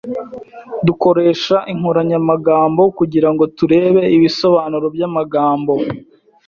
[0.85, 5.73] Dukoresha inkoranyamagambo kugirango turebe ibisobanuro byamagambo.